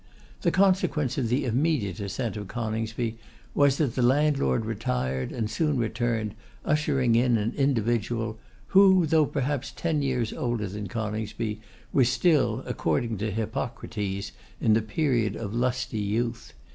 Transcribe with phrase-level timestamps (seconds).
[0.41, 3.19] The consequence of the immediate assent of Coningsby
[3.53, 6.33] was, that the landlord retired and soon returned,
[6.65, 11.61] ushering in an individual, who, though perhaps ten years older than Coningsby,
[11.93, 16.53] was still, according to Hippocrates, in the period of lusty youth.